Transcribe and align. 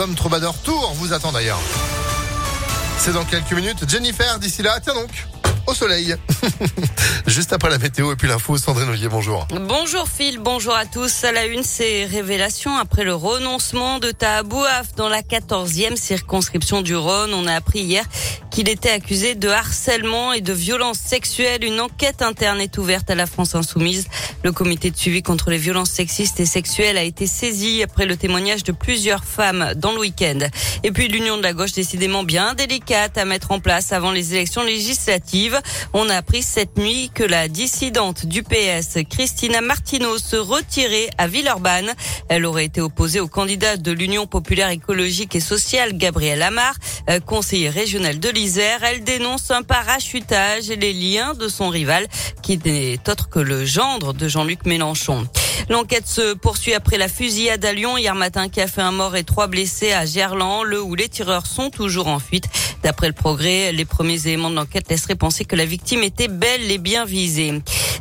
Comme 0.00 0.14
Troubadour 0.14 0.56
Tour 0.62 0.92
vous 0.94 1.12
attend 1.12 1.32
d'ailleurs. 1.32 1.58
C'est 2.98 3.12
dans 3.12 3.24
quelques 3.24 3.50
minutes. 3.50 3.78
Jennifer, 3.90 4.38
d'ici 4.38 4.62
là, 4.62 4.78
tiens 4.80 4.94
donc, 4.94 5.10
au 5.66 5.74
soleil. 5.74 6.14
Juste 7.26 7.52
après 7.52 7.68
la 7.68 7.78
météo 7.78 8.12
et 8.12 8.14
puis 8.14 8.28
l'info, 8.28 8.56
Sandrine 8.56 8.90
Ollier, 8.90 9.08
bonjour. 9.08 9.48
Bonjour 9.50 10.06
Phil, 10.08 10.38
bonjour 10.38 10.76
à 10.76 10.86
tous. 10.86 11.24
À 11.24 11.32
la 11.32 11.46
une, 11.46 11.64
ces 11.64 12.04
révélations 12.04 12.76
après 12.76 13.02
le 13.02 13.12
renoncement 13.12 13.98
de 13.98 14.12
Tahabouaf 14.12 14.94
dans 14.94 15.08
la 15.08 15.22
14e 15.22 15.96
circonscription 15.96 16.80
du 16.80 16.94
Rhône. 16.94 17.34
On 17.34 17.48
a 17.48 17.54
appris 17.54 17.80
hier 17.80 18.04
qu'il 18.58 18.68
était 18.68 18.90
accusé 18.90 19.36
de 19.36 19.48
harcèlement 19.48 20.32
et 20.32 20.40
de 20.40 20.52
violence 20.52 20.98
sexuelle. 20.98 21.62
Une 21.62 21.80
enquête 21.80 22.22
interne 22.22 22.60
est 22.60 22.76
ouverte 22.76 23.08
à 23.08 23.14
la 23.14 23.26
France 23.26 23.54
insoumise. 23.54 24.08
Le 24.42 24.50
comité 24.50 24.90
de 24.90 24.96
suivi 24.96 25.22
contre 25.22 25.50
les 25.50 25.58
violences 25.58 25.90
sexistes 25.90 26.40
et 26.40 26.44
sexuelles 26.44 26.98
a 26.98 27.04
été 27.04 27.28
saisi 27.28 27.84
après 27.84 28.04
le 28.04 28.16
témoignage 28.16 28.64
de 28.64 28.72
plusieurs 28.72 29.22
femmes 29.22 29.74
dans 29.76 29.92
le 29.92 30.00
week-end. 30.00 30.40
Et 30.82 30.90
puis 30.90 31.06
l'union 31.06 31.36
de 31.36 31.42
la 31.44 31.52
gauche 31.52 31.70
décidément 31.70 32.24
bien 32.24 32.54
délicate 32.54 33.16
à 33.16 33.24
mettre 33.24 33.52
en 33.52 33.60
place 33.60 33.92
avant 33.92 34.10
les 34.10 34.34
élections 34.34 34.64
législatives. 34.64 35.60
On 35.92 36.08
a 36.08 36.16
appris 36.16 36.42
cette 36.42 36.78
nuit 36.78 37.12
que 37.14 37.22
la 37.22 37.46
dissidente 37.46 38.26
du 38.26 38.42
PS, 38.42 38.98
Christina 39.08 39.60
Martineau, 39.60 40.18
se 40.18 40.34
retirait 40.34 41.10
à 41.16 41.28
Villeurbanne. 41.28 41.92
Elle 42.28 42.44
aurait 42.44 42.64
été 42.64 42.80
opposée 42.80 43.20
au 43.20 43.28
candidat 43.28 43.76
de 43.76 43.92
l'Union 43.92 44.26
populaire 44.26 44.70
écologique 44.70 45.36
et 45.36 45.40
sociale, 45.40 45.96
Gabriel 45.96 46.42
Amar, 46.42 46.74
euh, 47.08 47.20
conseiller 47.20 47.70
régional 47.70 48.18
de 48.18 48.28
l'Isère. 48.28 48.47
Elle 48.56 49.04
dénonce 49.04 49.50
un 49.50 49.62
parachutage 49.62 50.70
et 50.70 50.76
les 50.76 50.94
liens 50.94 51.34
de 51.34 51.48
son 51.48 51.68
rival, 51.68 52.06
qui 52.42 52.56
n'est 52.56 52.98
autre 53.08 53.28
que 53.28 53.38
le 53.38 53.66
gendre 53.66 54.14
de 54.14 54.26
Jean-Luc 54.26 54.64
Mélenchon. 54.64 55.28
L'enquête 55.68 56.06
se 56.06 56.32
poursuit 56.32 56.72
après 56.72 56.96
la 56.96 57.08
fusillade 57.08 57.62
à 57.64 57.74
Lyon 57.74 57.98
hier 57.98 58.14
matin 58.14 58.48
qui 58.48 58.62
a 58.62 58.66
fait 58.66 58.80
un 58.80 58.92
mort 58.92 59.16
et 59.16 59.24
trois 59.24 59.48
blessés 59.48 59.92
à 59.92 60.06
Gerland, 60.06 60.64
le 60.64 60.80
où 60.80 60.94
les 60.94 61.10
tireurs 61.10 61.46
sont 61.46 61.68
toujours 61.68 62.08
en 62.08 62.18
fuite. 62.18 62.46
D'après 62.82 63.08
le 63.08 63.12
progrès, 63.12 63.72
les 63.72 63.84
premiers 63.84 64.26
éléments 64.26 64.50
de 64.50 64.56
l'enquête 64.56 64.88
laisseraient 64.88 65.14
penser 65.14 65.44
que 65.44 65.56
la 65.56 65.66
victime 65.66 66.02
était 66.02 66.28
belle 66.28 66.70
et 66.70 66.78
bien 66.78 67.04
visée. 67.04 67.52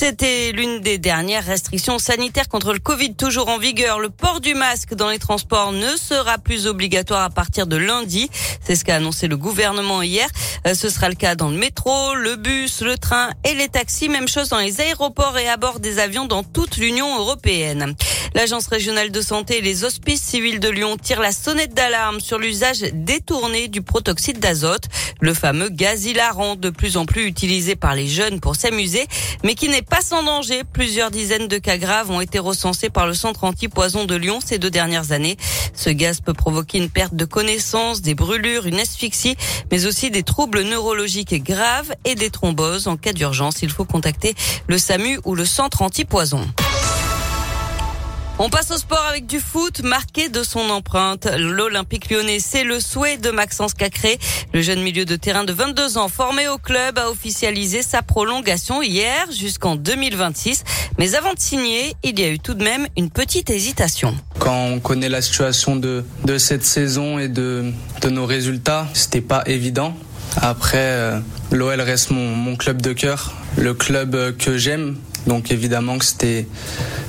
C'était 0.00 0.52
l'une 0.52 0.78
des 0.78 0.96
dernières 0.96 1.44
restrictions 1.44 1.98
sanitaires 1.98 2.48
contre 2.48 2.72
le 2.72 2.78
Covid 2.78 3.16
toujours 3.16 3.48
en 3.48 3.58
vigueur. 3.58 3.98
Le 3.98 4.10
port 4.10 4.40
du 4.40 4.54
masque 4.54 4.94
dans 4.94 5.10
les 5.10 5.18
transports 5.18 5.72
ne 5.72 5.96
sera 5.96 6.38
plus 6.38 6.68
obligatoire 6.68 7.24
à 7.24 7.30
partir 7.30 7.66
de 7.66 7.76
lundi. 7.76 8.30
C'est 8.64 8.76
ce 8.76 8.84
qu'a 8.84 8.94
annoncé 8.94 9.26
le 9.26 9.36
gouvernement 9.36 10.00
hier. 10.02 10.28
Euh, 10.68 10.74
ce 10.74 10.88
sera 10.88 11.08
le 11.08 11.16
cas 11.16 11.34
dans 11.34 11.48
le 11.48 11.56
métro, 11.56 12.14
le 12.14 12.36
bus, 12.36 12.80
le 12.82 12.96
train 12.96 13.30
et 13.42 13.54
les 13.54 13.66
taxis. 13.66 14.08
Même 14.08 14.28
chose 14.28 14.50
dans 14.50 14.58
les 14.58 14.80
aéroports 14.80 15.36
et 15.36 15.48
à 15.48 15.56
bord 15.56 15.80
des 15.80 15.98
avions 15.98 16.26
dans 16.26 16.44
toute 16.44 16.76
l'Union 16.76 17.18
européenne. 17.18 17.96
L'Agence 18.34 18.68
régionale 18.68 19.10
de 19.10 19.20
santé 19.20 19.58
et 19.58 19.62
les 19.62 19.82
hospices 19.82 20.22
civils 20.22 20.60
de 20.60 20.68
Lyon 20.68 20.96
tirent 20.96 21.20
la 21.20 21.32
sonnette 21.32 21.74
d'alarme 21.74 22.20
sur 22.20 22.38
l'usage 22.38 22.84
détourné 22.92 23.66
du 23.66 23.82
protoxyde 23.82 24.38
d'azote, 24.38 24.84
le 25.20 25.34
fameux 25.34 25.70
gaz 25.70 26.04
hilarant 26.04 26.54
de 26.54 26.70
plus 26.70 26.96
en 26.96 27.04
plus 27.04 27.24
utilisé 27.26 27.74
par 27.74 27.96
les 27.96 28.06
jeunes 28.06 28.38
pour 28.38 28.54
s'amuser, 28.54 29.08
mais 29.42 29.56
qui 29.56 29.68
n'est 29.68 29.87
pas 29.88 30.00
sans 30.02 30.22
danger. 30.22 30.62
Plusieurs 30.64 31.10
dizaines 31.10 31.48
de 31.48 31.58
cas 31.58 31.78
graves 31.78 32.10
ont 32.10 32.20
été 32.20 32.38
recensés 32.38 32.90
par 32.90 33.06
le 33.06 33.14
centre 33.14 33.44
anti-poison 33.44 34.04
de 34.04 34.14
Lyon 34.14 34.38
ces 34.44 34.58
deux 34.58 34.70
dernières 34.70 35.12
années. 35.12 35.36
Ce 35.74 35.90
gaz 35.90 36.20
peut 36.20 36.34
provoquer 36.34 36.78
une 36.78 36.90
perte 36.90 37.14
de 37.14 37.24
connaissance, 37.24 38.02
des 38.02 38.14
brûlures, 38.14 38.66
une 38.66 38.80
asphyxie, 38.80 39.36
mais 39.70 39.86
aussi 39.86 40.10
des 40.10 40.22
troubles 40.22 40.62
neurologiques 40.62 41.42
graves 41.42 41.94
et 42.04 42.14
des 42.14 42.30
thromboses. 42.30 42.86
En 42.86 42.96
cas 42.96 43.12
d'urgence, 43.12 43.62
il 43.62 43.70
faut 43.70 43.84
contacter 43.84 44.34
le 44.66 44.78
SAMU 44.78 45.18
ou 45.24 45.34
le 45.34 45.44
centre 45.44 45.82
anti-poison. 45.82 46.46
On 48.40 48.50
passe 48.50 48.70
au 48.70 48.76
sport 48.76 49.04
avec 49.10 49.26
du 49.26 49.40
foot 49.40 49.82
marqué 49.82 50.28
de 50.28 50.44
son 50.44 50.70
empreinte. 50.70 51.26
L'Olympique 51.36 52.08
lyonnais, 52.08 52.38
c'est 52.38 52.62
le 52.62 52.78
souhait 52.78 53.16
de 53.16 53.32
Maxence 53.32 53.74
Cacré. 53.74 54.16
Le 54.54 54.62
jeune 54.62 54.80
milieu 54.80 55.04
de 55.04 55.16
terrain 55.16 55.42
de 55.42 55.52
22 55.52 55.98
ans 55.98 56.06
formé 56.06 56.46
au 56.46 56.56
club 56.56 57.00
a 57.00 57.10
officialisé 57.10 57.82
sa 57.82 58.00
prolongation 58.00 58.80
hier 58.80 59.26
jusqu'en 59.32 59.74
2026. 59.74 60.62
Mais 60.98 61.16
avant 61.16 61.34
de 61.34 61.40
signer, 61.40 61.96
il 62.04 62.20
y 62.20 62.22
a 62.22 62.28
eu 62.28 62.38
tout 62.38 62.54
de 62.54 62.62
même 62.62 62.86
une 62.96 63.10
petite 63.10 63.50
hésitation. 63.50 64.16
Quand 64.38 64.66
on 64.66 64.78
connaît 64.78 65.08
la 65.08 65.20
situation 65.20 65.74
de, 65.74 66.04
cette 66.38 66.64
saison 66.64 67.18
et 67.18 67.26
de, 67.26 67.72
de 68.02 68.08
nos 68.08 68.24
résultats, 68.24 68.86
c'était 68.94 69.20
pas 69.20 69.42
évident. 69.46 69.96
Après, 70.36 70.78
euh, 70.78 71.18
l'OL 71.50 71.80
reste 71.80 72.12
mon, 72.12 72.36
mon 72.36 72.54
club 72.54 72.82
de 72.82 72.92
cœur, 72.92 73.34
le 73.56 73.74
club 73.74 74.36
que 74.36 74.56
j'aime. 74.56 74.96
Donc 75.26 75.50
évidemment 75.50 75.98
que 75.98 76.04
c'était 76.04 76.46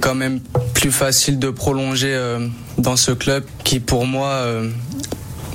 quand 0.00 0.14
même 0.14 0.40
plus 0.80 0.90
facile 0.92 1.38
de 1.38 1.50
prolonger 1.50 2.14
euh, 2.14 2.48
dans 2.78 2.96
ce 2.96 3.10
club 3.10 3.44
qui 3.64 3.80
pour 3.80 4.06
moi 4.06 4.28
euh, 4.28 4.70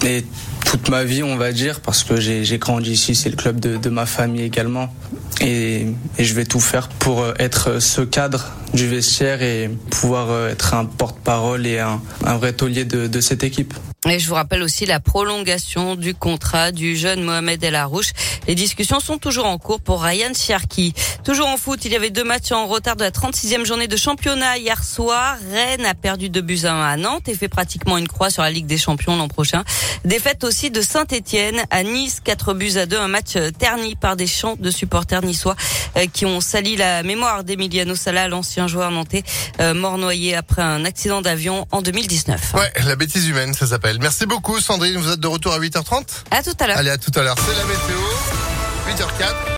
est 0.05 0.23
toute 0.65 0.89
ma 0.89 1.03
vie 1.03 1.23
on 1.23 1.35
va 1.35 1.51
dire 1.51 1.79
parce 1.79 2.03
que 2.03 2.21
j'ai 2.21 2.57
grandi 2.59 2.91
ici, 2.91 3.15
c'est 3.15 3.29
le 3.29 3.35
club 3.35 3.59
de, 3.59 3.89
ma 3.89 4.05
famille 4.05 4.43
également. 4.43 4.93
Et, 5.41 5.87
et, 6.19 6.23
je 6.23 6.33
vais 6.35 6.45
tout 6.45 6.59
faire 6.59 6.89
pour 6.89 7.23
euh, 7.23 7.33
être 7.39 7.79
ce 7.79 8.01
cadre 8.01 8.53
du 8.75 8.87
vestiaire 8.87 9.41
et 9.41 9.69
pouvoir 9.89 10.49
être 10.49 10.73
un 10.73 10.85
porte-parole 10.85 11.65
et 11.65 11.79
un, 11.79 12.01
un 12.25 12.37
vrai 12.37 12.53
taulier 12.53 12.85
de, 12.85 13.07
de 13.07 13.21
cette 13.21 13.43
équipe. 13.43 13.73
Et 14.07 14.19
je 14.19 14.27
vous 14.27 14.35
rappelle 14.35 14.61
aussi 14.61 14.85
la 14.85 14.99
prolongation 14.99 15.95
du 15.95 16.13
contrat 16.13 16.71
du 16.71 16.95
jeune 16.95 17.23
Mohamed 17.23 17.63
El 17.63 17.73
Arouche. 17.73 18.11
Les 18.47 18.53
discussions 18.53 18.99
sont 18.99 19.17
toujours 19.17 19.47
en 19.47 19.57
cours 19.57 19.81
pour 19.81 20.03
Ryan 20.03 20.31
Cherki. 20.35 20.93
Toujours 21.23 21.47
en 21.47 21.57
foot, 21.57 21.83
il 21.85 21.91
y 21.91 21.95
avait 21.95 22.11
deux 22.11 22.23
matchs 22.23 22.51
en 22.51 22.67
retard 22.67 22.95
de 22.95 23.03
la 23.03 23.09
36e 23.09 23.65
journée 23.65 23.87
de 23.87 23.97
championnat 23.97 24.59
hier 24.59 24.83
soir. 24.83 25.37
Rennes 25.51 25.87
a 25.87 25.95
perdu 25.95 26.29
deux 26.29 26.41
buts 26.41 26.65
à 26.65 26.73
1 26.73 26.81
à 26.83 26.97
Nantes 26.97 27.27
et 27.27 27.33
fait 27.33 27.47
pratiquement 27.47 27.97
une 27.97 28.07
croix 28.07 28.29
sur 28.29 28.43
la 28.43 28.51
Ligue 28.51 28.67
des 28.67 28.77
Champions 28.77 29.15
l'an 29.15 29.27
prochain. 29.27 29.63
Défaite 30.03 30.43
aussi 30.43 30.69
de 30.69 30.81
Saint-Etienne 30.81 31.63
à 31.71 31.81
Nice, 31.81 32.19
quatre 32.23 32.53
buts 32.53 32.77
à 32.77 32.85
deux, 32.85 32.99
un 32.99 33.07
match 33.07 33.37
terni 33.57 33.95
par 33.95 34.15
des 34.15 34.27
chants 34.27 34.55
de 34.59 34.69
supporters 34.69 35.23
niçois 35.23 35.55
euh, 35.97 36.05
qui 36.13 36.27
ont 36.27 36.41
sali 36.41 36.75
la 36.75 37.01
mémoire 37.01 37.43
d'Emiliano 37.43 37.95
Sala, 37.95 38.27
l'ancien 38.27 38.64
joueur 38.67 38.91
nantais, 38.91 39.23
mort 39.59 39.97
noyé 39.97 40.35
après 40.35 40.61
un 40.61 40.85
accident 40.85 41.21
d'avion 41.21 41.67
en 41.71 41.81
2019. 41.81 42.53
Ouais, 42.53 42.71
la 42.85 42.95
bêtise 42.95 43.27
humaine, 43.27 43.53
ça 43.53 43.67
s'appelle. 43.67 43.97
Merci 44.01 44.25
beaucoup 44.25 44.59
Sandrine, 44.59 44.97
vous 44.97 45.11
êtes 45.11 45.19
de 45.19 45.27
retour 45.27 45.53
à 45.53 45.59
8h30 45.59 46.03
À 46.31 46.43
tout 46.43 46.51
à 46.59 46.67
l'heure. 46.67 46.77
Allez, 46.77 46.89
à 46.89 46.97
tout 46.97 47.11
à 47.15 47.23
l'heure. 47.23 47.35
C'est 47.45 47.55
la 47.55 47.65
météo. 47.65 47.99
8h04. 48.87 49.45